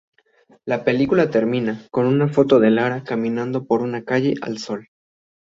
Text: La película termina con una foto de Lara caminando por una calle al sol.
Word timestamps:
La 0.65 0.83
película 0.83 1.29
termina 1.29 1.85
con 1.91 2.07
una 2.07 2.27
foto 2.27 2.59
de 2.59 2.71
Lara 2.71 3.03
caminando 3.03 3.65
por 3.67 3.83
una 3.83 4.03
calle 4.03 4.33
al 4.41 4.57
sol. 4.57 4.87